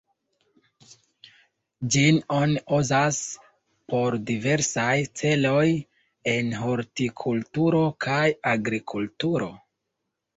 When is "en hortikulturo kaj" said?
6.33-8.25